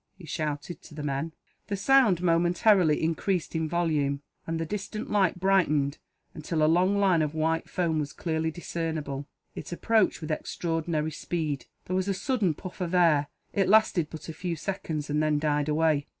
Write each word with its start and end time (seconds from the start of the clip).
he 0.17 0.25
shouted 0.25 0.81
to 0.81 0.95
the 0.95 1.03
men. 1.03 1.31
The 1.67 1.75
sound 1.77 2.23
momentarily 2.23 3.03
increased 3.03 3.53
in 3.53 3.69
volume, 3.69 4.23
and 4.47 4.59
the 4.59 4.65
distant 4.65 5.11
light 5.11 5.39
brightened 5.39 5.99
until 6.33 6.63
a 6.63 6.65
long 6.65 6.97
line 6.97 7.21
of 7.21 7.35
white 7.35 7.69
foam 7.69 7.99
was 7.99 8.11
clearly 8.11 8.49
discernible. 8.49 9.27
It 9.53 9.71
approached 9.71 10.19
with 10.19 10.31
extraordinary 10.31 11.11
speed. 11.11 11.67
There 11.85 11.95
was 11.95 12.07
a 12.07 12.15
sudden 12.15 12.55
puff 12.55 12.81
of 12.81 12.95
air. 12.95 13.27
It 13.53 13.69
lasted 13.69 14.07
but 14.09 14.27
a 14.27 14.33
few 14.33 14.55
seconds, 14.55 15.07
and 15.11 15.21
then 15.21 15.37
died 15.37 15.69
away. 15.69 16.07